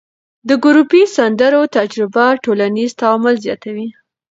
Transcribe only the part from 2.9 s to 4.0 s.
تعامل زیاتوي.